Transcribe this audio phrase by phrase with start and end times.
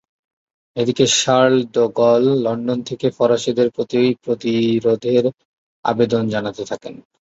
[0.77, 5.25] এদিকে Charles de Gaulle London থেকে ফরাসিদের প্রতি প্রতিরোধের
[5.85, 6.93] আবেদন জানাতে থাকেন।